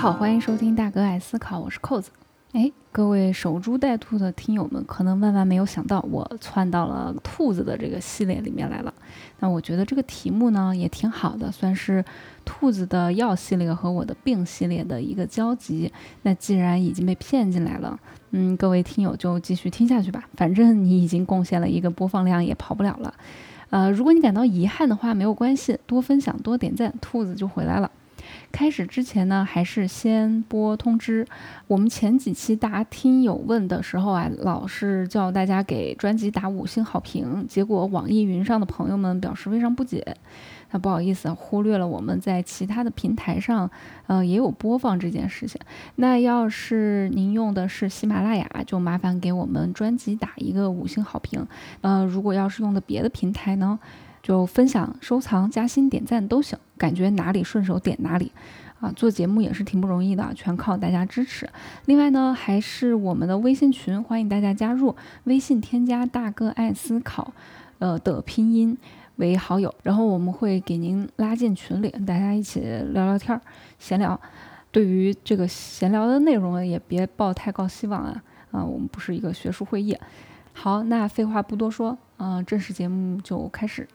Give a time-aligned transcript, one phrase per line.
[0.00, 2.10] 好，欢迎收听大哥爱思考，我是扣子。
[2.52, 8.94] 哎，各位守株待兔的听友们，可能万万没有想到，我窜到了兔子的这个系列里面来了。
[9.40, 12.02] 那我觉得这个题目呢也挺好的，算是
[12.46, 15.92] 兔子的药系列和我的病系列的一个交集。
[16.22, 23.12] 那既然已经被骗进来了，嗯，各位听友就继续听下去吧，反正你已经贡献了一个播放量，也跑不了了。
[23.68, 27.90] 呃，如果你感到遗憾的话，没有关系，多分享多点赞，兔子就回来了。
[28.52, 31.26] 开始之前呢，还是先播通知。
[31.66, 40.16] 我们前几期答听友问的时候啊，老是叫大家给专辑打五星好评，结果网易云上的朋友们表示非常不解。
[40.72, 43.68] 那不好意思，忽略了我们在其他的平台上，
[44.06, 45.60] 呃，也有播放这件事情。
[45.96, 51.46] 那要是您用的是喜马拉雅，就麻烦给我们专辑打一个五星好评。
[51.80, 53.78] 呃，如果要是用的别的平台呢？
[54.22, 58.32] 就分享、收藏、加新、点赞都行，感觉哪里顺手点哪里，
[58.80, 61.48] 啊，做节目也是挺不容易的，全靠大家支持。
[61.86, 64.94] 另外呢，还是我们的微信群，欢迎大家加入，
[65.24, 67.32] 微信添加“大哥爱思考”
[67.80, 68.76] 呃的拼音
[69.16, 73.40] 为好友，然后我们会给您拉进群里，大家一起聊聊天儿、
[73.78, 74.20] 闲聊。
[74.70, 78.22] 对于这个闲聊的内容，也别抱太高希望啊，
[78.52, 79.96] 啊，我们不是一个学术会议。
[80.52, 83.88] 好，那废话不多说，嗯，正式节目就开始。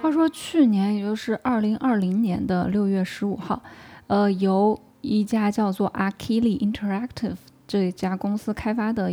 [0.00, 3.62] 话说去年，也就是二零二零年的六月十五号，
[4.06, 7.36] 呃，由一家叫做 Akili Interactive
[7.68, 9.12] 这家公司开发的，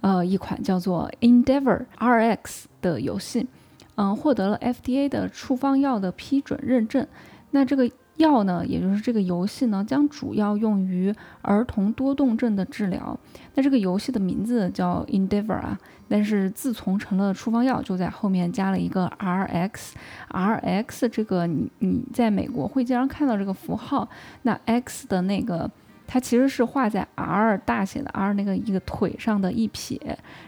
[0.00, 3.46] 呃，一款叫做 Endeavor RX 的游戏，
[3.94, 7.06] 嗯，获得了 FDA 的处方药的批准认证。
[7.50, 7.90] 那这个。
[8.16, 13.18] 药呢，也就是这个游戏呢，将主要用于儿童多动症的治疗。
[13.54, 15.78] 那这个游戏的名字叫 Endeavor 啊，
[16.08, 19.92] 但是自从成了处方药，就在后面加了一个 RX。
[20.30, 24.08] RX 这个你你在美国会经常看到这个符号，
[24.42, 25.70] 那 X 的那个。
[26.12, 29.98] 它其实是画在 R 大写的 R 那个一个腿上的一撇，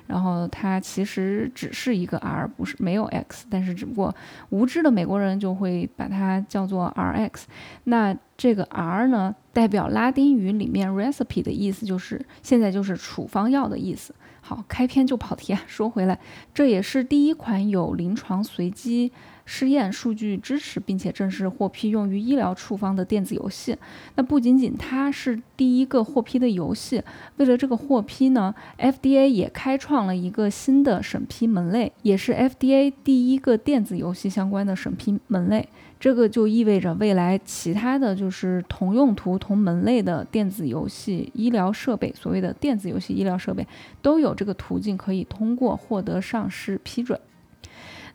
[0.07, 4.15] 然后它其实只是一个 R，不是没有 X，但是只不过
[4.51, 7.45] 无知的美国人就会把它叫做 RX。
[7.85, 14.15] 那这个 R 呢，代表拉丁语里面 recipe 的意思，就是现在就是处方药的意思。
[14.43, 16.21] 好，开篇就跑题啊，说回来，
[16.53, 19.11] 这也是第一款有临床随机。
[19.45, 23.77] 试验数据支持，并且正式获批用于医疗处方的电子游戏。
[24.17, 27.03] 那不仅仅它是第一个获批的游戏，
[27.37, 35.69] 为了这个获批呢，FDA 也开创了一个新的审批门类，也是 FDA 第一个电子游戏相关的审批门类。
[36.01, 43.67] 这个就意味着未来其他的就是同用途、同门类的电子游戏医疗设备，所谓的电子游戏医疗设备，
[44.03, 47.19] 都有这个途径可以通过获得上市批准。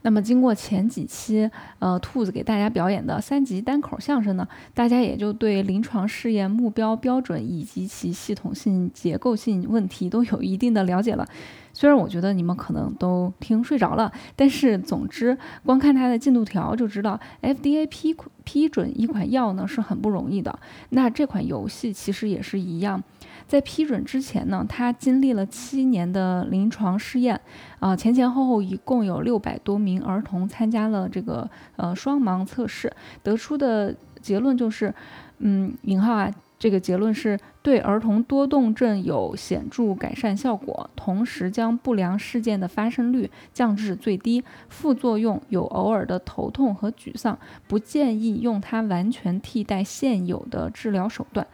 [0.02, 1.50] 那么，经过前几期
[1.80, 11.28] 呃兔子给大家表演的三集单口相声呢，大家也就对临床试验目标标准以及其系统性、结构性问题都有一定的了解了。
[11.74, 20.58] 虽然我觉得你们可能都听睡着了，但是总之，光看它的进度条就知道，FDA 批批准一款药呢是很不容易的。
[20.90, 23.02] 那这款游戏其实也是一样。
[23.50, 27.42] 在批准之前呢，他经历了七年的临床试验，
[27.80, 32.94] 啊，前前后后一共有六百多名儿童参加了这个呃双盲测试，
[33.24, 34.94] 得出的结论就是，
[35.40, 51.48] 嗯，引号啊，这个结论是对儿童多动症有显著改善效果，同时将不良事件的发生率降至最低，副作用有偶尔的头痛和沮丧，不建议用它完全替代现有的治疗手段。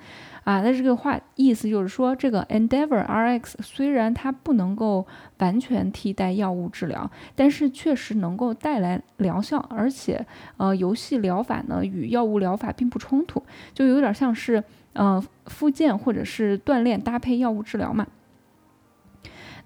[0.45, 5.05] 啊，那这个话意思就是说，这个 Endeavor RX 虽然它不能够
[5.39, 10.23] 完全替代药物治疗，但是确实能够带来疗效，而且
[10.57, 13.43] 呃，游戏疗法呢与药物疗法并不冲突，
[13.73, 14.63] 就有点像是
[14.93, 18.05] 呃复健或者是锻炼搭配药物治疗嘛。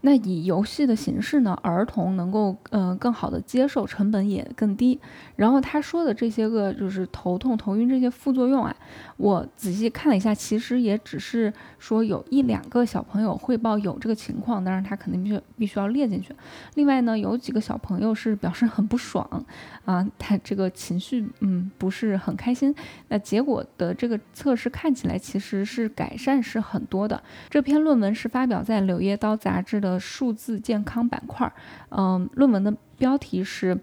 [0.02, 4.98] 那以游戏的形式呢，儿童能够嗯更好的接受，成本也更低。
[5.36, 8.74] 然后他说的这些个就是头痛、头晕这些副作用啊，
[9.18, 16.34] 我仔细看了一下，其实也只是说有一两个小朋友汇报有这个情况，但是他肯定必须必须要列进去。
[16.76, 19.46] 另外呢，有几个小朋友是表示很不爽
[19.84, 22.74] 啊，他这个情绪嗯不是很开心。
[23.10, 27.22] 那结果的这个测试看起来其实是改善是很多的。
[27.50, 29.89] 这篇论文是发表在《柳叶刀》杂志的。
[29.90, 31.52] 的数字健康板块，
[31.90, 33.80] 嗯，论文的标题是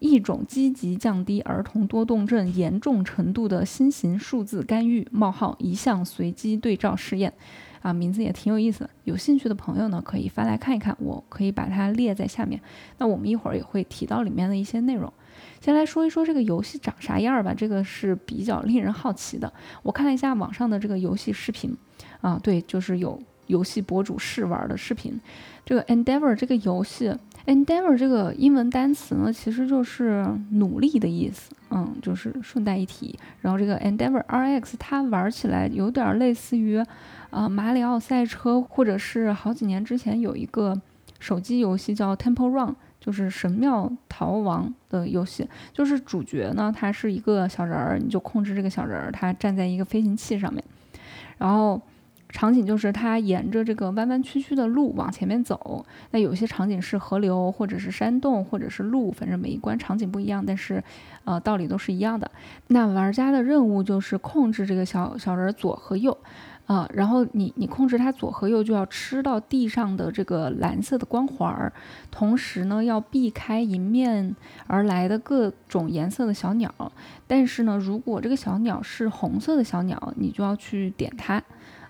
[0.00, 7.32] 一种积极降低儿童多动症严重程度的新型数字干预冒号一项随机对照试验。
[7.80, 8.90] 啊，名字也挺有意思的。
[9.04, 10.96] 有兴趣的朋友呢，可以翻来看一看。
[10.98, 12.60] 我可以把它列在下面。
[12.98, 15.12] 那我们一会儿也会提到里面的一些内容。
[15.60, 19.52] 先来说一说这个游戏长啥样吧，这个是比较令人好奇的。
[19.84, 21.76] 我看了一下网上的这个游戏视频，
[22.20, 25.20] 啊，对，就是有游戏博主试玩的视频。
[25.66, 27.14] 这个 Endeavor 这个游戏
[27.44, 31.52] ，Endeavor 这个英文单词呢，其实就是努力的意思。
[31.70, 33.18] 嗯，就是顺带一提。
[33.42, 36.82] 然后这个 Endeavor RX 它玩起来有点类似于。
[37.30, 40.80] 啊，马里奥赛车，或者是好几年之前有一个
[41.20, 45.46] 手机游戏叫 Temple Run，就是神庙逃亡的游戏。
[45.74, 50.64] 就是主角呢，他是一个小人儿，你就控制这个小人儿，他站在一个飞行器上面，
[51.36, 51.78] 然后
[52.28, 55.84] 场景就是他沿着这个弯弯曲曲的路往前面走。
[56.10, 60.82] 那有些场景是河流，或者是山洞，或者是路，反正每一关场景不一样，但是
[61.24, 62.30] 呃道理都是一样的。
[62.68, 66.16] 那玩家的任务就是控制这个小小人左和右。
[66.66, 71.72] 啊，然后你你控制它左和右，就要吃到地上的这个蓝色的光环儿，
[72.10, 74.36] 同时呢要避开迎面
[74.66, 76.70] 而来的各种颜色的小鸟。
[77.26, 81.42] 但是呢，如果这个小鸟是红色的小鸟，你就要去点它。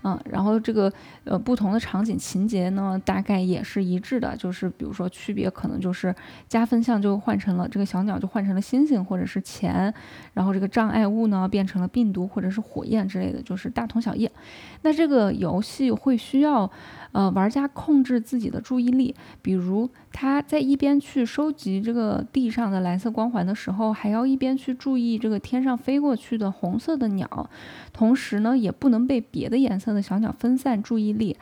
[0.09, 0.91] 嗯，然后这个
[1.25, 6.15] 呃不同的场景情节呢，大概也是一致的，就是比如说区别可能就是
[6.49, 9.93] 加分项就换成了这个小鸟就换成了星星或者是钱，
[10.33, 14.31] 然后这个障碍物呢变成了病毒或者是火焰之类的，就是大同小异。
[14.83, 16.71] 那这个游戏会需要。
[17.13, 27.51] 呃，玩家控制自己的注意力，比如他在一边去收集这个地上的蓝色光环的时候，还要一边去注意这个天上飞过去的红色的鸟，
[27.93, 31.37] 同时呢，也不能被别的颜色的小鸟分散注意力。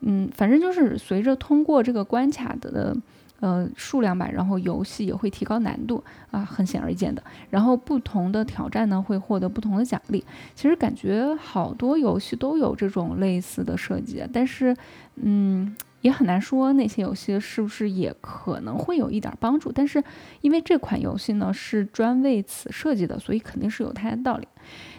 [0.00, 2.96] 嗯，反正就是随着通过这个关卡的。
[3.40, 7.22] 呃，数量吧，然后游戏也会提高难度啊，很显而易见的。
[7.48, 10.22] 然后不同的挑战呢，会获得不同的奖励。
[10.54, 14.76] 其实感觉好多游戏都有这种类似的设计，但是，
[15.22, 19.70] 嗯，也很难说那些游戏是不是也可能会有一点帮助。
[19.70, 20.02] 但是
[20.40, 24.48] 因为这款游戏呢是专为此设计的，所以肯定是有它的道理。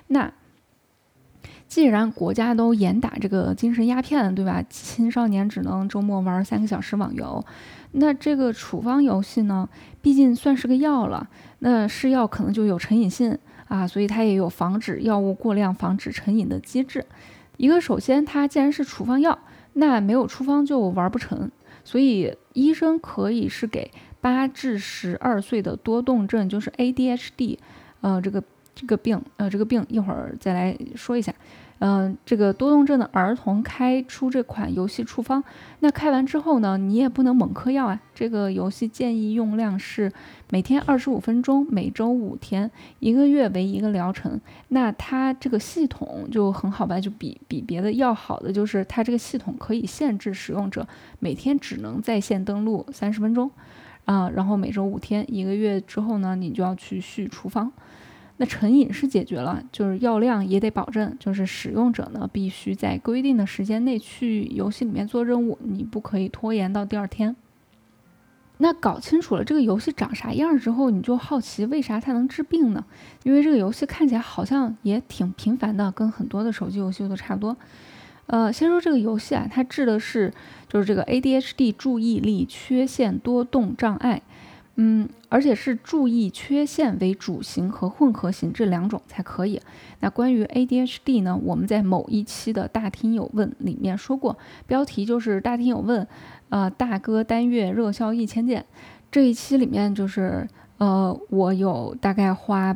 [0.08, 0.32] 那
[1.68, 4.62] 既然国家都严打这个精神鸦片，对吧？
[4.70, 7.44] 青少年只能周末玩三个小时网游。
[7.94, 9.68] 那这个处方游戏呢，
[10.02, 11.30] 毕竟算是个药了，
[11.60, 13.38] 那是药可能就有成瘾性
[13.68, 17.06] 啊，所以它也有防止药物过量、防止成瘾的机制。
[17.58, 19.40] 一个首先，它既然是处方药，
[19.74, 21.50] 那没有处方就玩不成，
[21.84, 23.90] 所以医生可以是给
[24.20, 27.58] 八至十二岁的多动症，就是 ADHD，
[28.02, 28.44] 呃，这个
[28.76, 31.34] 这个病，呃，这个病一会儿再来说一下。
[31.84, 35.44] 嗯，这个多动症的儿童开出这款游戏处方，
[35.80, 38.00] 那开完之后呢，你也不能猛嗑药啊。
[38.14, 40.12] 这个游戏建议用量是
[40.52, 42.70] 每天二十五分钟，每周五天，
[43.00, 44.40] 一个月为一个疗程。
[44.68, 50.88] 那它这个系统就很好吧，就比比别的药好的就是它这个系统可以限制使用者
[51.18, 53.50] 每天只能在线登录三十分钟，
[54.06, 57.74] 啊，然后每周五天，一个月之后呢，你就要去续处方。
[58.42, 67.36] 那成瘾是解决了，就是药量也得保证，就是使用者呢必须在规定的时间内去游戏里面做任务，你不可以拖延到第二天。
[68.58, 72.84] 那搞清楚了这个游戏长啥样之后，你就好奇为啥它能治病呢？
[73.22, 77.56] 因为这个游戏看起来好像也挺平凡的，跟很多的手机游戏都差不多。
[78.26, 80.34] 呃，先说这个游戏啊，它治的是
[80.68, 84.24] 就是这个 ADHD 注意力缺陷多动障碍。
[84.84, 89.62] 嗯，而且是注意缺陷为主型和混合型这两种才可以。
[90.00, 91.40] 那关于 ADHD 呢？
[91.44, 94.36] 我们在某一期的大厅有问里面说过，
[94.66, 96.08] 标题就是大厅有问，
[96.50, 98.66] 呃，大哥单月热销一千件。
[99.12, 100.48] 这一期里面就是，
[100.80, 102.76] 呃，我有大概花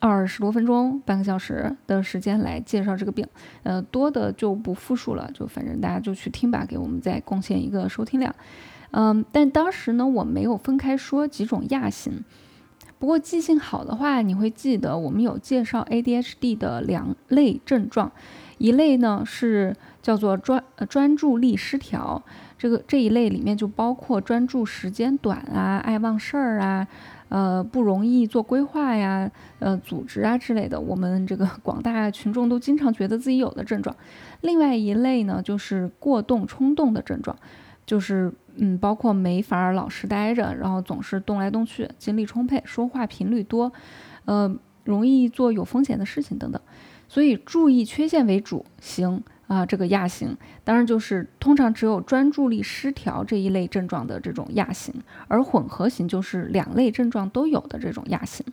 [0.00, 3.24] 二十多分钟、半个小时的时间来介绍这个病，
[3.62, 8.34] 呃，多的就不复述了，就反正大家就去听吧，给我们再贡献一个收听量。
[8.90, 12.24] 嗯，但当时呢，我没有分开说几种亚型。
[12.98, 18.10] 不过记性好的话，你会记得我们有介绍 ADHD 的两类症状，
[18.58, 22.24] 一类呢是叫做专专注力失调，
[22.58, 26.88] 这个这一类里面就包括专注时间短啊、爱忘事儿啊、
[27.28, 29.30] 呃不容易做规划呀、
[29.60, 33.94] 呃组织啊之类的，我们这个 广大群众都经常觉得自己有的症状。
[34.40, 37.36] 另外一类呢，就是过动冲动的症状，
[37.86, 38.32] 就是。
[38.58, 43.72] 嗯，包括没法老实待着，然后总是动来动去，精力充沛，说话频率多，
[44.24, 46.60] 呃，容易做有风险的事情等等。
[47.08, 54.94] 所以注意缺陷为主型啊，这个亚型当然就是通常只有专注力失调这一类症状的这种亚型，
[55.26, 58.44] 而混合型就是两类症状都有的这种亚型。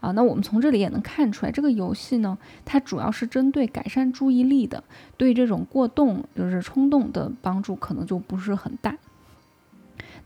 [0.00, 4.84] 啊，那我们从这里也能看出来，这个游戏呢，它主要是针对改善注意力的，
[5.16, 8.94] 对这种过动就是冲动的帮助可能就不是很大。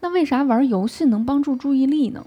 [0.01, 2.25] 那为啥玩游戏能帮助注意力呢？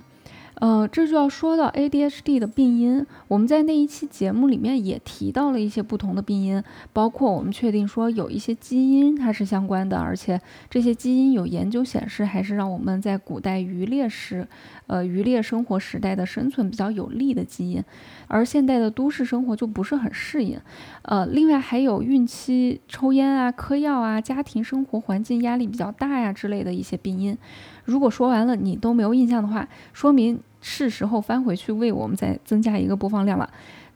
[0.56, 3.04] 呃，这就要说到 ADHD 的病因。
[3.28, 6.64] 我们在那一期节目里面也提到了一些不同的病因，
[6.94, 14.48] 包括我们确定说有一些基因它是相关的，而且这些基因有研究显示还是让我们在古代渔猎时，
[14.86, 17.84] 呃，渔猎生活时代的生存比较有利的基因，
[18.32, 20.60] 而现代的都市生活就不是很适应。
[21.02, 27.38] 呃，另外还有孕期抽烟啊、嗑药啊、家庭生活环境压力比较大呀之类的一些病因。
[27.84, 30.40] 如果说完了你都没有印象的话，说明。
[30.64, 33.50] 是时候翻回去为我们再增加一个播放量了。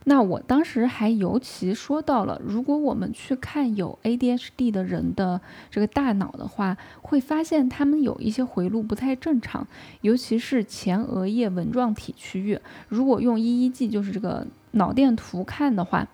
[0.07, 9.67] 那我当时还尤其说到了，如果我们去看有 ADHD 的人的这个大脑的话，会发现他们有一些回路不太正常，
[10.01, 12.59] 尤其是前额叶纹状体区域。
[12.87, 16.07] 如果用 EEG 就是这个脑电图看的话，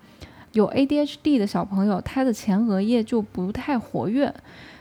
[0.52, 4.34] 有 ADHD 的小朋友他的前额叶就不太活跃。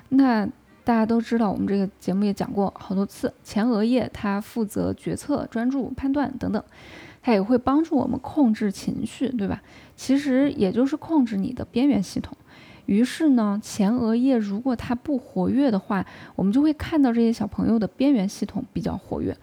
[0.08, 0.48] 那
[0.84, 6.64] 大家都知道，我们这个节目也讲过好多次，前额叶它负责决策、专注、判断等等，
[7.22, 9.62] 它也会帮助我们控制情绪，对吧？
[9.96, 12.36] 其实也就是控制你的边缘系统。
[12.86, 19.36] 于是呢，前额叶如果它不活跃的话，我们就会看到这些小朋友的边缘系统比较活跃。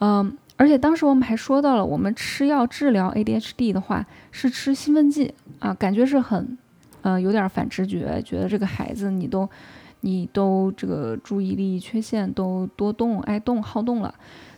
[0.00, 6.58] 嗯，而且当时我们还说到了，我们吃药治疗 ADHD 的话是吃兴奋剂啊，感觉是很，
[7.02, 9.48] 呃，有点反直觉，觉得这个孩子你都。
[10.06, 14.14] 你都这个注意力缺陷都多动、爱动、好动了，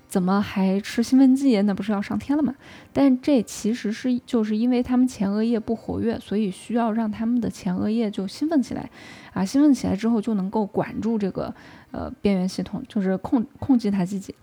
[0.08, 1.60] 怎么还吃兴奋剂？
[1.62, 2.54] 那不是要上天了吗？
[2.92, 8.88] 但这其实是就是因为他们前额叶不活跃，所以需要让他们的前额叶就兴奋起来，
[9.32, 11.54] 啊，兴奋起来之后就能够管住这个
[11.90, 14.34] 呃边缘系统，就是控控制他自己。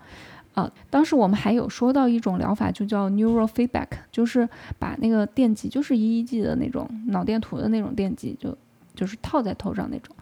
[0.54, 8.56] 啊，当时我们还有说到一种疗法，就叫 neural feedback，就是把那个电极，就是 EEG 的那种脑电图的那种电极，就
[8.94, 10.14] 就是套在头上那种。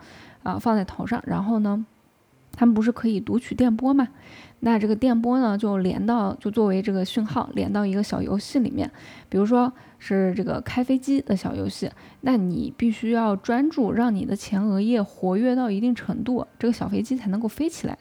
[0.43, 1.85] 啊，放在头上，然后呢，
[2.51, 4.09] 他们不是可以读取电波吗？
[4.65, 8.89] 那这个电波呢，就连到，就作为这个讯号连到一个小游戏里面，
[9.29, 11.91] 比如说是这个开飞机的小游戏，
[12.21, 17.99] 那你必须要专注，让你的前额叶活跃到一定程度，这个小飞机才能够飞起来。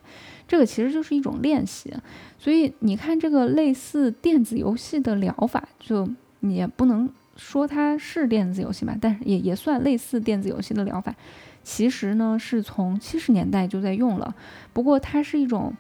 [0.48, 1.92] 这个其实就是一种练习，
[2.38, 6.08] 所以你看这个类似电子游戏的疗法，就
[6.42, 11.16] 你也不能说它是电子游戏吧，但是也也算类似电子游戏的疗法。
[11.64, 14.36] 其实呢，是从七十年代就在用了，
[14.74, 15.74] 不过它是一种，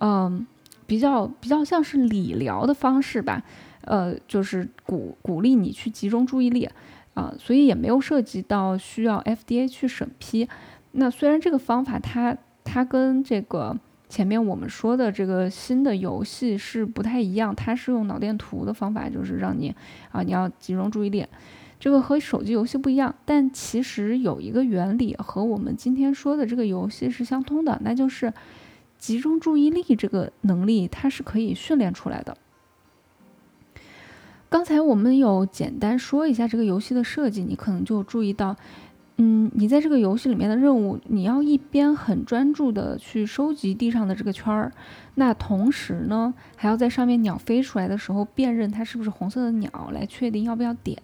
[0.00, 0.46] 嗯，
[0.86, 3.42] 比较比较像是理疗的方式吧，
[3.82, 6.68] 呃，就是鼓鼓励你去集中注意力，
[7.14, 10.48] 啊，所以也没有涉及到需要 FDA 去审批。
[10.92, 13.78] 那虽然这个方法它它跟这个
[14.08, 19.74] 前面我们说的这个新的游戏是不太一样，它是用脑电图的方法，就是让你
[20.10, 21.24] 啊你要集中注意力。
[21.78, 28.30] 这个和手机游戏不一样，但其实有一个原理和我们今天说的这个游戏是相通的，那就是
[29.00, 32.36] 集中注意力这个能力，它是可以训练出来的。
[34.48, 38.56] 刚才我们有简单说一下这个游戏的设计，你可能就注意到。
[39.22, 44.72] 嗯，你在这个游戏里面的任务，你要一边很专注的去收集地上的这个圈儿，
[45.16, 50.96] 那同时呢，还要在上面鸟飞出来的时候辨认它是不是红色的鸟，来确定要不要点。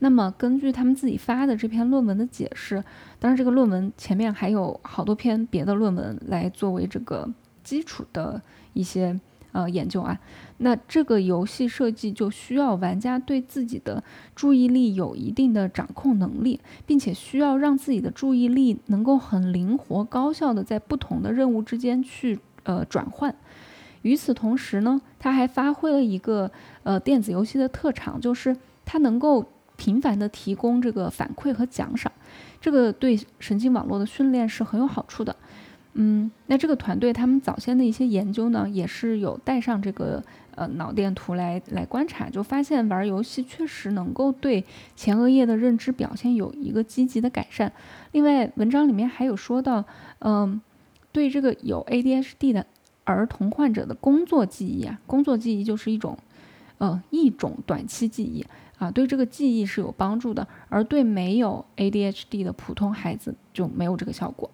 [0.00, 2.84] 那么根据他们自己发的这篇论文的解释，
[3.18, 7.26] 当然这个论文前面还有好多篇别的论文来作为这个
[7.64, 8.42] 基础的
[8.74, 9.18] 一些。
[9.52, 10.20] 呃，研究啊，
[10.58, 14.02] 那这个游戏设计就需要玩家对自己的
[14.34, 23.34] 注意力有一定的掌控能力，并且需要让自己的注意力能够很灵活、高效的在不同的任务之间去呃转换。
[24.02, 26.50] 与此同时呢，它还发挥了一个
[26.84, 29.44] 呃电子游戏的特长，就是它能够
[29.76, 32.10] 频繁的提供这个反馈和奖赏，
[32.60, 35.34] 这个对神经网络的训练是很有好处的。
[35.98, 40.22] 嗯，那这个团队他们早先的一些研究呢，也是有带上这个
[40.56, 44.64] 呃脑电图来来观察，就发现玩游戏确实能够对
[44.96, 47.72] 前额叶的认知表现有一个积极的改善。
[48.10, 49.84] 另外，文章里面还有说到，
[50.18, 50.60] 嗯，
[51.12, 52.66] 对这个有 ADHD 的
[53.04, 56.18] 儿童患者的工作记忆啊，工作记忆就是一种，
[56.78, 58.44] 呃，一种短期记忆
[58.78, 64.50] 啊，对这个记忆是有帮助的，而对没有 ADHD 的普通孩子就没有这个效果。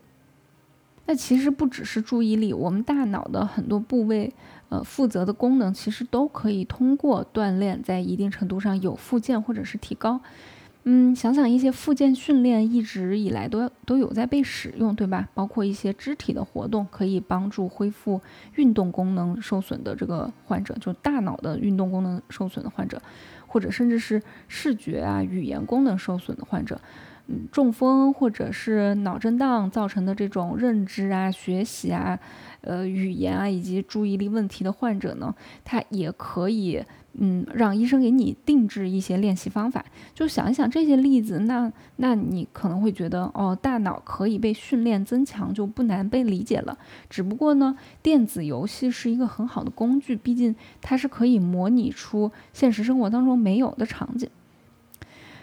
[1.04, 4.32] 那其实不只是注意力，我们大脑的很多部位，
[4.72, 10.18] 呃，负责的功能其实都可以通过锻炼，在一定程度上有附件或者是提高。
[10.84, 15.28] 嗯，想想一些附件训练一直以来都都有在被使用，对吧？
[15.34, 18.18] 包括一些肢体的活动可以帮助恢复
[18.54, 23.02] 运动功能受损的这个患者，就大脑的运动功能受损的患者，
[23.46, 26.80] 或者甚至是视觉啊、语言功能受损的患者。
[27.28, 32.18] 嗯，中风或者是脑震荡造成的这种认知啊、学习啊、
[32.62, 36.82] 呃语言啊以及注意力问题的患者呢，他也可以
[37.14, 39.84] 嗯让医生给你定制一些练习方法。
[40.14, 46.76] 就想一想这些例子，那那你可能会觉得哦，大脑可以被训练增强就不难被理解了。
[47.10, 54.28] 只不过呢，电子游戏是一个很好的工具，毕竟它是可以模拟出现实生活当中没有的场景。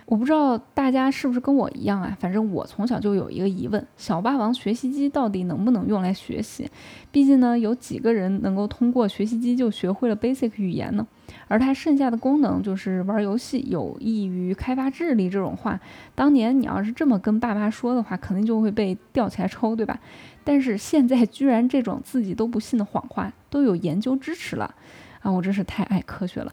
[0.10, 2.18] 我不知道大家是不是跟我一样啊？
[2.20, 6.68] 反正我从小就有一个疑问：小霸王学习机到底能不能用来学习？
[7.12, 11.06] 毕竟呢，有几个人能够通过学习机就学会了 basic 语言呢？
[11.48, 15.80] 而它剩下的功能就是玩游戏，有益于开发智力这种话，
[16.16, 20.00] 当年你要是这么跟爸妈说的话，肯定就会被吊起来抽，对吧？
[20.44, 24.74] 但是现在居然这种自己都不信的谎话都有研究支持了，
[25.22, 26.52] 啊，我真是太爱科学了，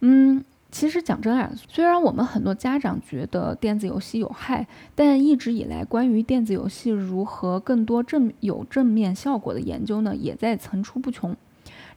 [0.00, 0.44] 嗯。
[0.70, 11.36] 其实讲真啊，虽然我们很多家长觉得电子游戏有害，但一直以来关于电子游戏如何更多正有正面效果的研究呢，也在层出不穷。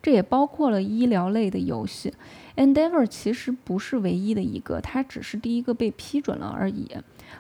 [0.02, 2.14] 这也包括了医疗类的游戏。
[2.58, 6.90] Endeavor 其实不是唯一的一个，它只是第一个被批准了而已。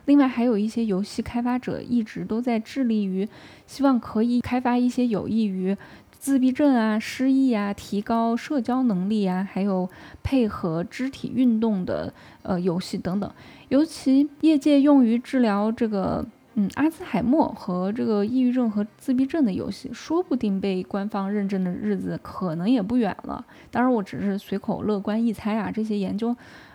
[0.06, 3.28] 另外还有一些游戏开发者一直都在致力于，
[3.68, 5.75] 希望可以开发一些有益于。
[6.24, 9.89] 自闭症啊，失忆啊，提高社交能力啊，还有
[10.24, 12.13] 配合肢体运动的
[12.44, 13.30] 呃游戏等等，
[13.68, 23.46] 尤其业界用于治疗这个嗯阿兹海默和这个抑郁症和自闭症的游戏，说不定被官方认证的日子可能也不远了。
[23.70, 26.34] 当然，我只是随口乐观一猜啊，这些研究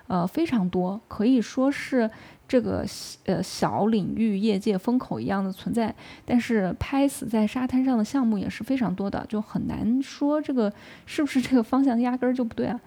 [0.08, 2.10] 呃非常多，可以说是。
[2.48, 2.82] 这个
[3.26, 10.72] 呃小领域业界风口一样的存在，但是拍死在沙滩上的项目也是非常多的，就很难说这个
[11.04, 12.80] 是不是这个方向压根儿就不对啊。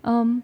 [0.00, 0.42] 嗯，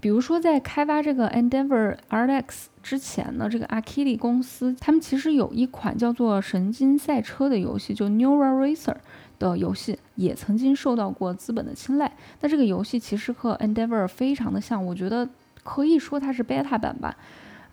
[0.00, 8.94] 比如说在开发这个 Endeavor RX 之前呢，这个 Akili 公司他们其实有一款叫做神经赛车的游戏，就 Neural Racer
[9.40, 12.12] 的游戏，也曾经受到过资本的青睐。
[12.40, 15.28] 那这个游戏其实和 Endeavor 非常的像，我觉得
[15.64, 17.16] 可以说它是 beta 版吧。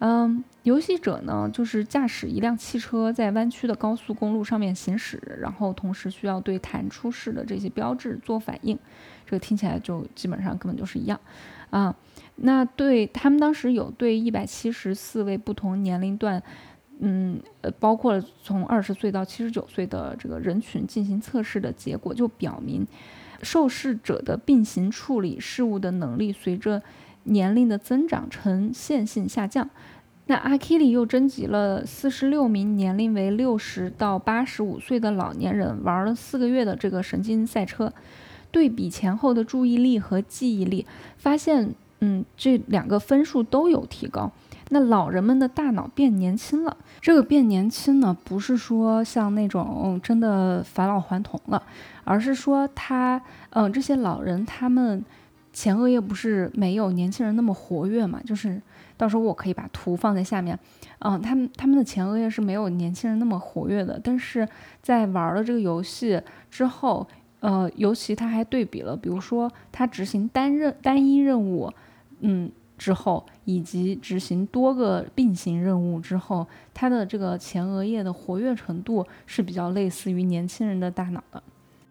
[0.02, 8.80] 嗯，游戏者呢，就是驾驶一辆汽车在弯曲的高速公路上面行驶，然后同时需要对弹出式的这些标志做反应。
[9.26, 11.20] 这个听起来就基本上根本就是一样
[11.70, 11.94] 啊。
[12.38, 16.42] 那对他们当时有对一百七十四位不同年龄段，
[17.00, 22.88] 嗯，呃，包括了从二十岁到七十九岁的这个人群进行测试的结果，就表明
[23.42, 26.82] 受试者的并行处理事物的能力随着。
[27.30, 29.70] 年龄的增长呈线性下降。
[30.26, 37.92] 那阿基里又征集了四十六名年龄为六十到八十五岁的老年人，玩了四个月的这个神经赛车，
[38.52, 40.86] 对比前后的注意力和记忆力，
[41.18, 44.32] 发现，嗯，这两个分数都有提高。
[44.70, 46.78] 那老人们的大脑变年轻了。
[47.02, 51.64] 这个变年轻呢，不是说像那种真的返老还童了，
[52.04, 55.04] 而是说他，嗯，这些老人他们。
[55.52, 58.22] 前额叶不是没有年轻人那么活跃嘛？
[58.26, 58.62] 就是
[58.96, 60.58] 到时候我可以把图放在下面，
[61.00, 64.00] 嗯，他们他们的前额叶是没有年轻人那么活跃的。
[64.04, 64.48] 但是
[64.82, 67.08] 在玩了这个游戏之后，
[67.40, 71.72] 呃，尤其他还对比了，比如说他执行单任单一任务，
[72.20, 81.42] 嗯，之后以及执行多个并行任务之后，他的这个前额叶的活跃程度是比较类似于年轻人的大脑的。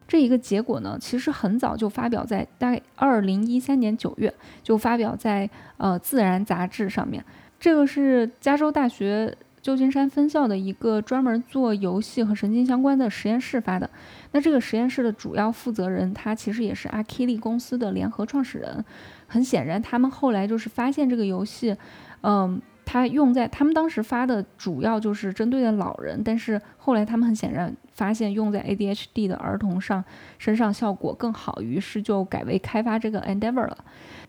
[0.08, 7.22] 这一个结果呢，其实很早就发表在大概二零一三年九月就发表在呃《自然》杂志上面。
[7.60, 13.88] 这个是加州大学旧金山分校的一个专门做游戏和神经相关的实验室发的。
[14.32, 18.82] 那这个实验室的主要负责人，他其实也是阿基利公司的联合创始人。
[19.26, 21.76] 很显然，他们后来就是发现这个游戏，
[22.22, 22.60] 嗯。
[22.90, 30.02] 它用在他们当时发的主要就是针对的老人，但是后来他们很显然发现用在 ADHD 的儿童上
[30.38, 33.76] 身上效果更好，于是就改为开发这个 Endeavor 了。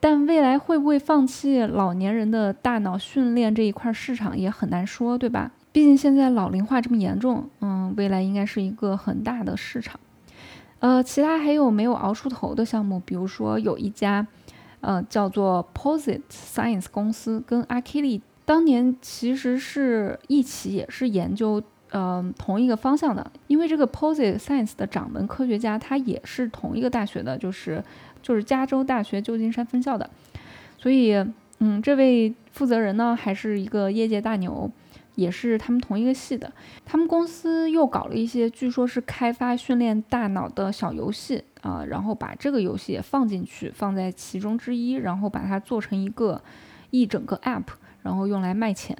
[0.02, 5.52] 但未来会不会放弃老年人的大脑训练这一块市场也很难说，对吧？
[5.72, 9.98] 毕竟现在老龄化这么严重，嗯，未来应该是一个很大的市场。
[10.80, 13.00] 呃，其他还有没有熬出头的项目？
[13.06, 14.28] 比如说有一家，
[14.82, 18.20] 呃，叫做 Posit Science 公司跟 Akili。
[18.50, 27.84] 当年其实是一起也是研究呃同一个方向的，因为这个 Posit Science 的掌门科学家他也是同一个大学的，就是
[28.24, 30.10] 就是加州大学旧金山分校的，
[30.80, 31.14] 所以
[31.60, 34.72] 嗯，这位负责人呢，还是一个业界大牛，
[35.14, 36.52] 也是他们同一个系的。
[36.84, 46.42] 他们公司又搞了一些，据说是开发训练大脑的小游戏啊，然后把这个游戏也放进去，放在其中之一，然后把它做成一个
[46.90, 47.66] 一整个 app。
[48.02, 48.96] 然后用来卖钱，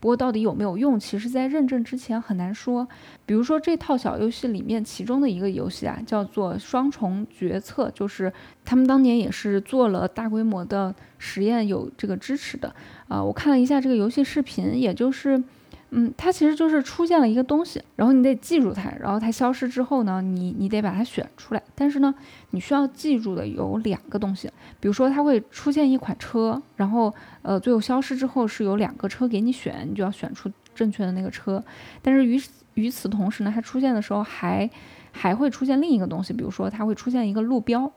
[0.00, 2.88] 不过到底有没有用，其实在认证之前很难说。
[3.26, 8.32] 比如说这套小游戏里面，其中的一个游戏啊，叫做双重决策，就是
[8.64, 12.74] 他们当年也是做了大规模的实验，有这个支持的。
[13.08, 15.42] 啊，我看了一下这个游戏视频，也就是。
[15.90, 21.62] 嗯，它其实就是出现了一个东西，然后你得记住它，然后它消失之后呢，你你得把它选出来。
[21.74, 22.14] 但是呢，
[22.50, 31.64] 你需要记住的有两个东西，比如说它会出现一款车，然后呃最后消失之后是有两个车给你选，你就要选出正确的那个车。
[32.02, 32.38] 但是与
[32.74, 34.68] 与此同时呢，它出现的时候还
[35.10, 37.90] 还会出现另一个东西，比如说它会出现一个路标，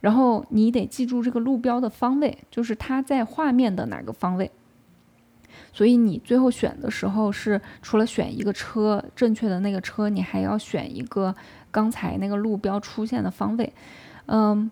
[0.00, 4.50] 然后你得记住这个路标的方位，就是它在画面的哪个方位。
[5.76, 11.34] 所以你最后选的时候是除了选一个车正确的那个车，你还要选一个
[11.70, 13.70] 刚才那个路标出现的方位，
[14.24, 14.70] 嗯，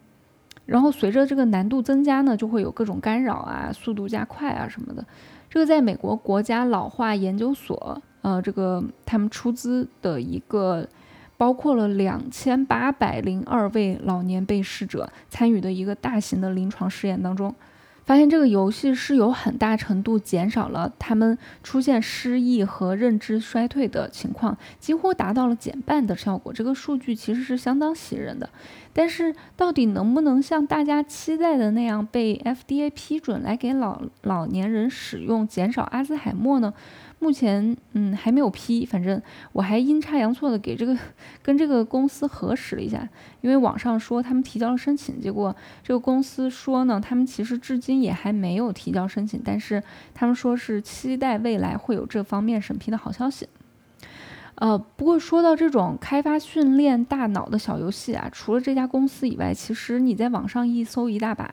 [0.64, 5.04] 然后随着这个难度增加呢，就会有各种干扰啊，速度加快啊什么的。
[5.50, 10.88] 这个在美国国家老化研究所，呃，这个他们出资的一个
[11.36, 17.54] 包括了两千八百零二位老年被试者参与的一个大型的临床试验当中。
[18.04, 26.52] 发现这个游戏是有很大程度减少了他们出现失忆和认知衰退的情况，几乎达到了减半的效果。
[26.52, 28.50] 这个数据其实是相当喜人的，
[28.92, 36.74] 但是到底能不能像大家期待的那样被 FDA 批准来给老老年人使用，减少阿兹海默呢？
[37.18, 38.84] 目前，嗯，还没有批。
[38.84, 39.20] 反正
[39.52, 40.96] 我还阴差阳错的给这个
[41.42, 43.08] 跟这个公司核实了一下，
[43.40, 53.48] 因为网上说他们提交了申请，结果这个公司说呢，他们其实至今也还没有提交申请，但是他们说是期待未来会有这方面审批的好消息。
[54.56, 61.52] 呃，不过说到这种开发训练大脑的小游戏啊，除了这家公司以外，其实你在网上一搜一大把。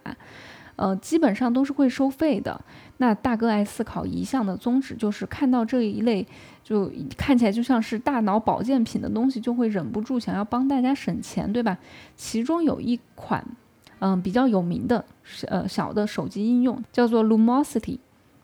[0.78, 2.60] 呃，基本上都是会收费的。
[3.02, 6.24] 那大哥爱思考一项的宗旨就是看到这一类
[6.64, 11.76] 就看起来就像是大脑保健品的东西，就会忍不住想要帮大家省钱，对吧？
[12.16, 13.44] 其中有一款，
[13.98, 15.04] 嗯，比较有名的，
[15.48, 17.98] 呃，小的手机应用叫做 Lumosity。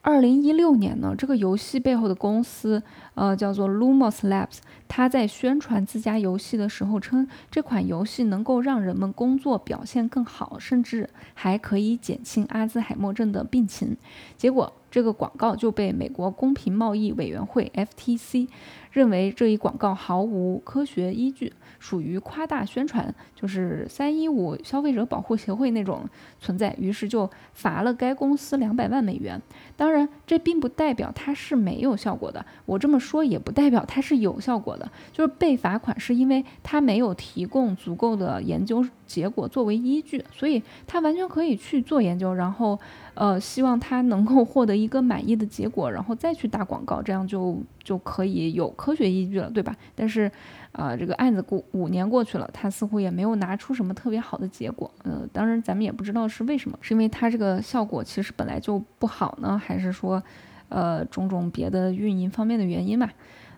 [0.07, 2.81] 二零一六年呢，这个游戏背后的公司，
[3.15, 4.59] 呃，叫做 Lumos Labs。
[4.87, 13.97] 他在宣传自家游戏的时候称，这款游戏能够让人们工作表现更好，甚至还可以减轻阿兹海默症的病情。
[14.37, 18.47] 结果，这个广告就被美国公平贸易委员会 （FTC）
[18.93, 21.51] 认为这一广告毫无科学依据。
[21.79, 26.07] 属于夸大宣传，就是三一五消费者保护协会那种
[26.39, 29.41] 存在，于是就罚了该公司两百万美元。
[29.75, 32.45] 当然，这并不代表它是没有效果的。
[32.65, 42.79] 我这么说也不代表它是有效果的，就是被罚款是因为它没有提供足够的研究结果作为依据，所以它完全可以去做研究，然后
[43.13, 49.75] 呃，希望它能够获得一个满意的结果，然后再去打广告，这样就就可以有科学依据了，对吧？
[49.95, 50.31] 但是。
[50.77, 54.89] 啊，这个案子过五年过去了，他似乎也没有拿出什么特别好的结果。
[55.03, 60.21] 呃，当然咱们也不知道是为什么，是因为他这个效果其实本来就不好呢，还是说，
[60.69, 63.11] 呃，种种别的运营方面的原因吧？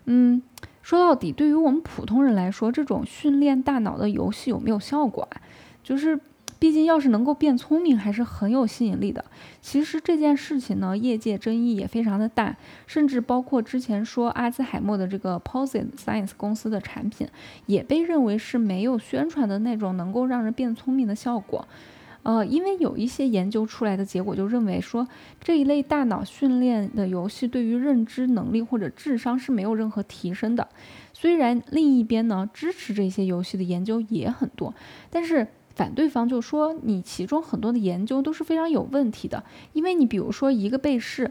[0.06, 0.40] 嗯，
[0.82, 5.42] 说到底，对于我们普通人来说，这种训练大脑的游戏有没有效果啊？
[5.84, 6.18] 就是。
[6.60, 9.24] 毕竟，要是能够变聪明，还是很有吸引力的。
[9.62, 12.54] 其实这件事情呢，业界争议也非常的大，
[12.86, 17.26] 甚至包括之前说阿兹海默的这个 Posit Science 公司的产品，
[17.64, 21.66] 也被认为是没有宣传的那种能够让人变聪明的效果。
[22.22, 25.08] 呃，因为有一些研究出来的结果就认为说，
[25.40, 30.68] 这一类大脑训练的游戏对于认知能力或者智商是没有任何提升的。
[31.14, 34.74] 虽然另一边呢，支持这些游戏的研究也很多，
[35.08, 35.46] 但是。
[35.80, 41.30] 反对方就说，你其中很多的研究都是非常有问题的，因为你比如说一个被试。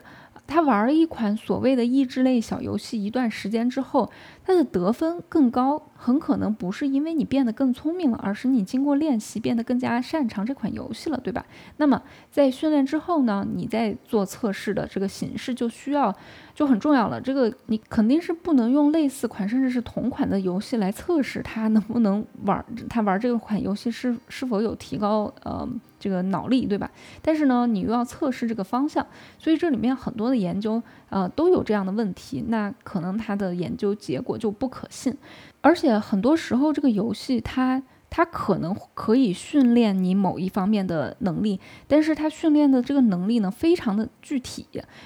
[0.50, 4.12] 他玩了一款所谓的益智类小游戏，一段时间之后，
[4.44, 11.46] 他的得分更高，很可能不是因为你变得更聪明了，而是你经过练习变得更加擅长这款游戏了，对吧？
[11.78, 16.14] 那么在训练之后呢，你在做测试的这个形式就需要
[16.56, 17.22] 就很重要了。
[17.22, 25.70] 这个你肯定是不能用类似款甚至是同款的游戏来测试它能不能玩，它玩这个款游戏是是否有提高呃。
[26.00, 26.90] 这个脑力对吧？
[27.22, 29.06] 但是呢，你又要测试这个方向，
[29.38, 32.46] 所以这里面很多的研究，呃，都有这样的问题。
[32.48, 35.16] 那可能它的研究结果就不可信，
[35.62, 44.66] 而且很多时候这个游戏它它可能可以训练你某一方面的能力，但是它训练的这个能力呢，非常的具体。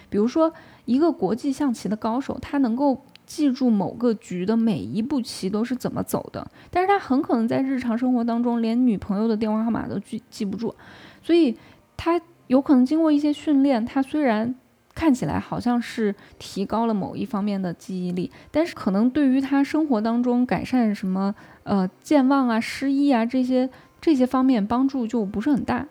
[0.09, 0.53] 比如说，
[0.85, 10.73] 一个国际象棋的高手，他能够记住某个局的每一步棋都是怎么走的，但是他很可能在日常生活当中连女朋友的电话号码都记记不住，
[11.21, 11.57] 所以
[11.97, 14.55] 他有可能经过一些训练，他虽然。
[14.95, 21.33] 看起来好像是提高了某一方面的记忆力，但是可能对于他生活当中改善什么
[21.63, 23.67] 呃健忘啊、失忆啊这些
[23.99, 25.87] 这些方面帮助就不是很大。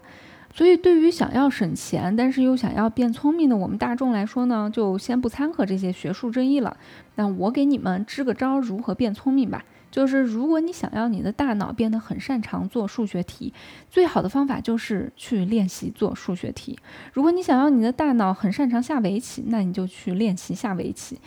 [0.55, 6.77] 所以对于想要省钱但是又想要变聪明的我们大众来说呢，就先不参考这些学术争议了。
[7.14, 9.64] 那我给你们支个招，如何变聪明吧。
[9.90, 13.53] 就是如果你想要你的大脑变得很擅长做数学题，
[13.90, 16.79] 最好的方法就是去练习做数学题。
[17.12, 21.18] 如果你想要你的大脑很擅长下围棋，那你就去练习下围棋。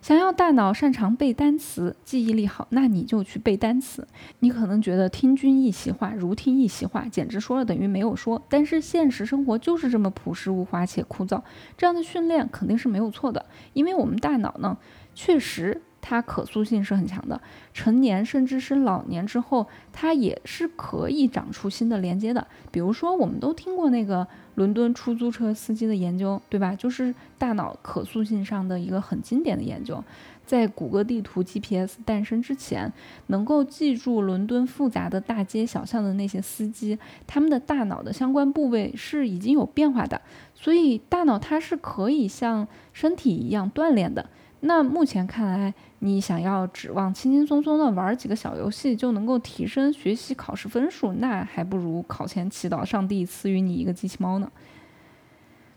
[0.00, 4.06] 想要大脑擅长背单词，记忆力好，那你就去背单词。
[4.38, 8.40] 你可能觉得听君一席话，如听一席话，简直说了等于没有说。
[8.48, 11.42] 但是现实生活就是这么朴实无华且枯燥，
[11.76, 14.78] 这样的训练肯定是没有错的，因为我们大脑呢，
[15.18, 15.82] 确实。
[16.00, 17.38] 它可塑性是很强的，
[17.74, 22.46] 成年甚至是老年之后，它也是可以长出新的连接的。
[22.70, 26.74] 比如说，我们都听过那个伦敦出租车司机的研究，对吧？
[26.74, 30.02] 就是大脑可塑性上的一个很经典的研究。
[30.46, 32.90] 在谷歌地图 GPS 诞生之前，
[33.26, 40.22] 能够记住伦敦复杂的大街小巷的那些司机，他们的大脑的相关部位是已经有变化的。
[40.54, 44.30] 所以，大脑它是可以像身体一样锻炼的。
[44.60, 54.50] 那目前看来，你想要指望轻轻松松的玩几个小游戏就能够提升学习考试分数，那还不如考前祈祷上帝赐予你一个机器猫呢。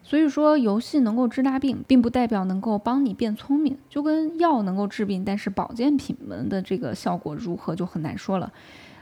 [0.02, 8.52] 所以说，游戏能够治大病，并不代表能够帮你变聪明，就跟药能够治病，但是保健品们的这个效果如何就很难说了。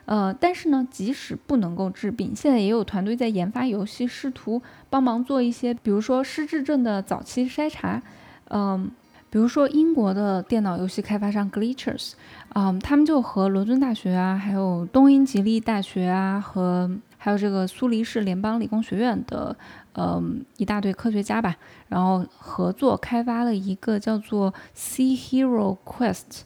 [0.04, 8.04] 呃，但是呢，即使不能够治病，现在也有团队在研发游戏，试图帮忙做一些，比如说失智症的早期筛查，
[8.50, 8.92] 嗯。
[9.30, 12.14] 比如说，英国的电脑游戏开发商 Glitchers，
[12.54, 19.56] 嗯，他们就和伦敦大学啊，还有东英吉利大学啊，和还有这个苏黎世联邦理工学院的，
[19.94, 21.56] 嗯，一大堆科学家吧，
[21.90, 26.42] 然后合作开发了一个叫做 Sea Hero Quest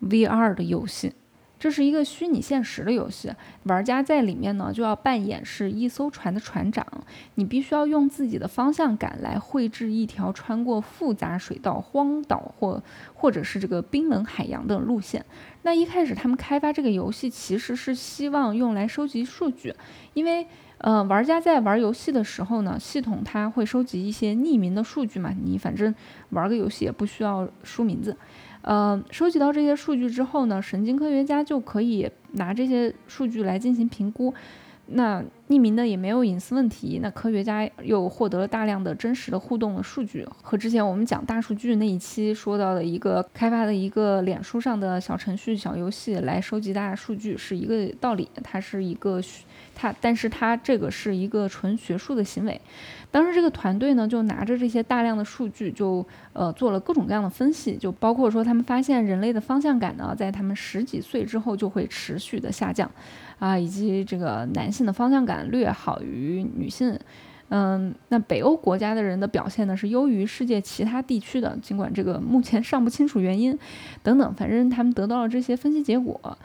[0.00, 1.12] VR 的游戏。
[1.60, 3.30] 这是一个虚拟现实的游戏，
[3.64, 6.86] 玩家在里面呢就要扮演是一艘船的船长，
[7.34, 15.22] 你必须要用自己的方向感来绘制一条穿过复杂水道、荒岛或或者是这个冰冷海洋的路线。
[15.60, 19.74] 那一开始他们开发这个游戏其实是希望用来收集数据，
[20.14, 20.46] 因为
[20.78, 25.94] 呃玩家在玩游戏的时候呢，系统它会收集一些匿名的数据嘛，你反正
[26.30, 28.16] 玩个游戏也不需要输名字。
[28.62, 34.32] 呃，收集到这些数据之后呢，神经科学家就可以拿这些数据来进行评估。
[34.86, 48.28] 那匿名的也没有隐私问题，那科学家又获得了大量的真实的互动的数据，和之前我们讲大数据那一期说到的一个开发的一个脸书上的小程序、小游戏来收集大数据是一个道理。
[48.44, 49.20] 它是一个。
[49.72, 52.60] 它，但是它这个是一个纯学术的行为。
[53.10, 62.90] 当时这个团队呢，就拿着这些大量的数据，就呃做了各种各样的分析，就包括说他们发现人类的方向感呢，在他们十几岁之后就会持续的下降，
[63.38, 66.98] 啊，以及这个男性的方向感略好于女性。
[67.48, 73.58] 嗯，那北欧国家的人的表现呢是优于世界其他地区的，尽管这个目前尚不清楚原因，
[74.04, 76.38] 等等，反正他们得到了这些分析结果。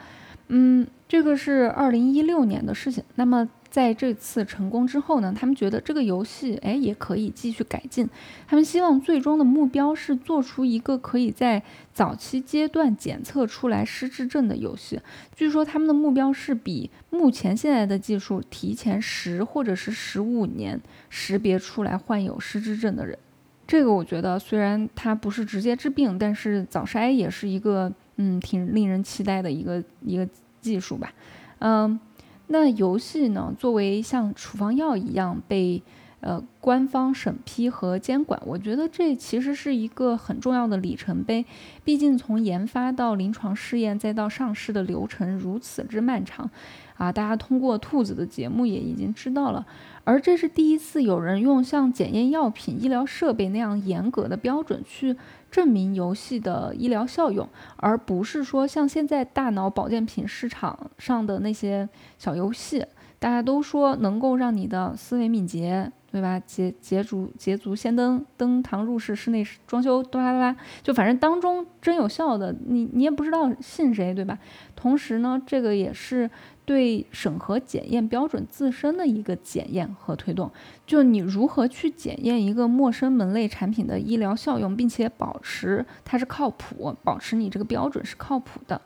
[0.48, 3.04] 嗯，这个是二零一六年的事情。
[3.14, 8.08] 那么在这次成功之后呢，他们觉得这个游戏哎也可以继续改进。
[8.46, 11.62] 他们希望最终的目标是做出一个可以在
[11.92, 14.98] 早期阶段检测出来失智症的游戏。
[15.34, 23.18] 据说他们的目标是比目前现在的技术提前十或者是十五年识别出来患有失智症的人。
[23.66, 27.92] 这个我觉得虽然它不是直接治病，但是早筛也是一个。
[28.18, 30.26] 嗯，挺令人期待的一个一个
[30.62, 31.12] 技术吧。
[31.58, 32.00] 嗯，
[32.48, 35.82] 那游戏呢，作为像处方药一样被
[36.20, 41.44] 呃官方审批和监管，我觉得这其实是一个很重要的里程碑。
[41.84, 46.50] 毕竟从研发到临床试验再到上市的流程如此之漫长。
[46.96, 49.66] 啊，大家通过兔子的节目也已经知道了，
[50.04, 55.14] 而这是第一次有人用像检验药品、医疗设备那样严格的标准去
[55.50, 62.84] 证明游戏的医疗效用，而不是说像现在大脑保健品市场上的那些小游戏，
[63.18, 65.92] 大家都说能够让你的思维敏捷。
[66.12, 66.40] 对吧？
[66.46, 74.38] 捷捷足捷足先登，登堂入室，室内装修，哆啦啦，就反正当中真有效的，你你也不知道信谁，对吧？
[74.74, 76.30] 同时呢，这个也是
[76.66, 80.50] 对审核检验标准自身的一个检验和推动。
[80.86, 88.82] 就你如何去检验一个陌生门类产品的医疗效用，并且保持它是靠谱，保持你这个标准是靠谱的。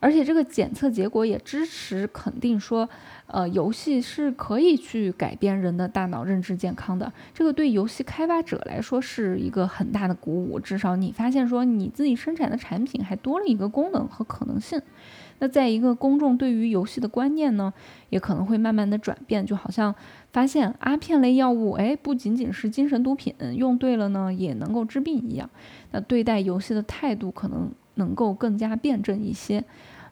[0.00, 2.88] 而且这个检测结果也支持肯定说，
[3.26, 7.12] 呃，游戏是可以去改变人的大脑认知健康的。
[7.34, 14.80] 这个对游戏开发者来说是一个很大的鼓舞，至少你发现说你自己生产的产品还多了一个功能和可能性。
[15.40, 17.72] 那在一个公众对于游戏的观念呢，
[18.10, 19.94] 也可能会慢慢的转变，就好像
[20.32, 25.50] 发现阿片类药物，哎，不仅仅是精神毒品，用对了呢也能够治病一样。
[25.90, 27.72] 那对待游戏的态度可能。
[27.98, 29.62] 能够更加辩证一些，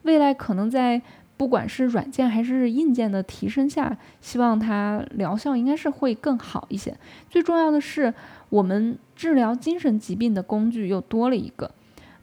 [0.03, 1.01] 未来可能在
[1.37, 6.97] 不管是软件还是硬件的提升下，希望它疗效应该是会更好一些。
[7.29, 8.15] 最重要的是，
[8.49, 11.71] 我们治疗精神疾病的工具又多了一个，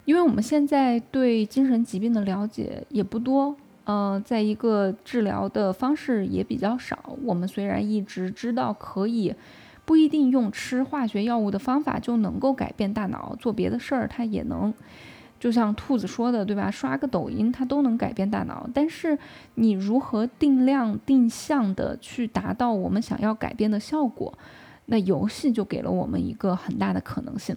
[0.04, 7.16] 因为我们现在对精神疾病的了解也不多，呃，在一个治疗的方式也比较少。
[7.22, 9.32] 我们虽然一直知道可以
[9.84, 14.74] 不一定用吃化学药物的方法就能够改变大脑，做别的事儿它也能。
[15.44, 16.70] 就像兔子说的，对吧？
[16.70, 18.66] 刷个抖音，它都能改变大脑。
[18.72, 19.18] 但是
[19.56, 24.32] 你如何定量定向的去达到我们想要改变的效果？
[24.86, 27.54] 那游戏就给了我们一个很大的可能性。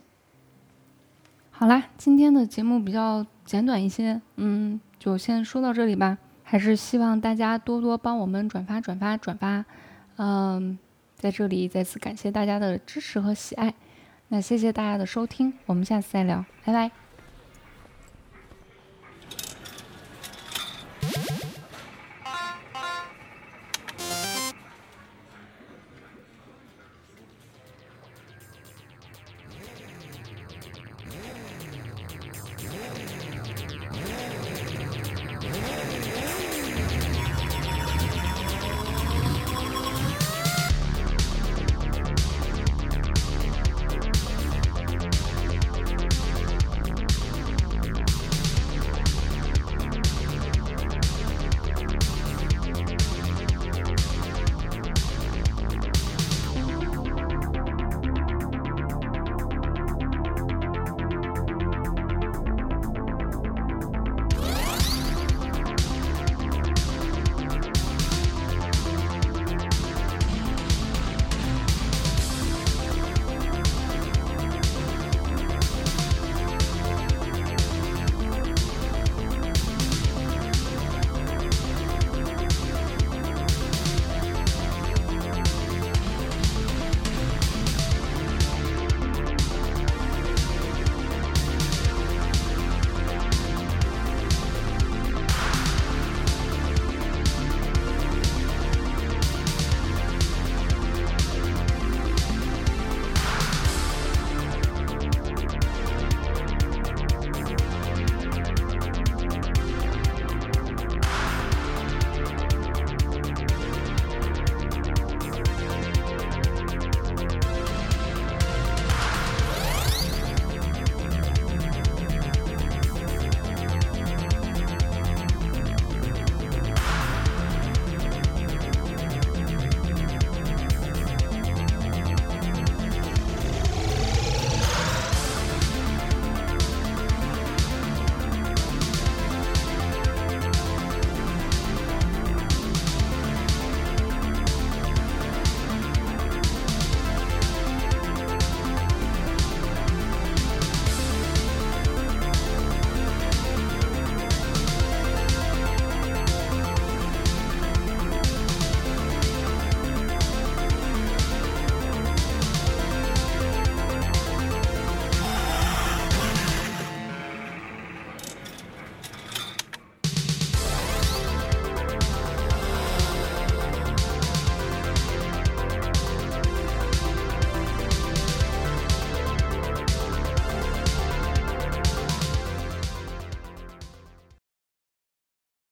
[1.50, 6.18] 好啦，今天的节目比较简短一些，嗯，就先说到这里吧。
[6.44, 9.64] 还是希望大家多多帮我们转发、转发、转发。
[10.18, 10.78] 嗯，
[11.16, 13.74] 在这里再次感谢大家的支持和喜爱。
[14.28, 17.07] 那谢谢大家的收听，我们下次再聊，拜拜。